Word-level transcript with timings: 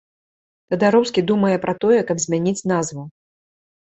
Тадароўскі 0.73 1.23
думае 1.31 1.57
пра 1.65 1.73
тое, 1.85 1.99
каб 2.11 2.17
змяніць 2.25 2.67
назву. 2.71 3.03